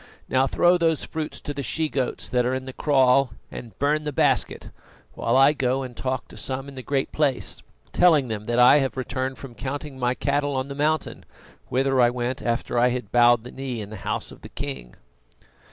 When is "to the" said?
1.41-1.61